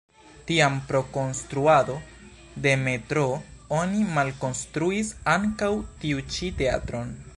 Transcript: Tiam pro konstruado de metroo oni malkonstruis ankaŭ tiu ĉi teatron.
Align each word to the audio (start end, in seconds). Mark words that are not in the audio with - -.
Tiam 0.51 0.77
pro 0.91 1.01
konstruado 1.17 1.97
de 2.67 2.73
metroo 2.87 3.37
oni 3.81 4.01
malkonstruis 4.17 5.13
ankaŭ 5.35 5.71
tiu 6.05 6.25
ĉi 6.39 6.51
teatron. 6.65 7.15